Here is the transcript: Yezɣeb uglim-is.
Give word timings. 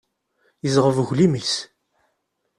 Yezɣeb 0.63 0.97
uglim-is. 1.03 1.53